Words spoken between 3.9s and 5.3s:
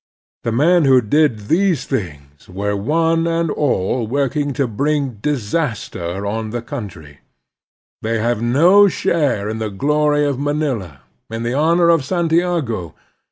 working to bring